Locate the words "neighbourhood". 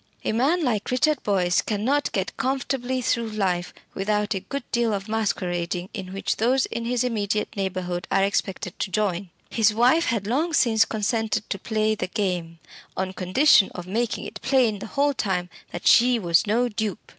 7.55-8.07